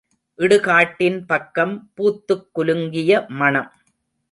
[0.39, 3.11] இடு காட்டின் பக்கம் பூத்துக் குலுங்கிய
[3.39, 3.71] மணம்!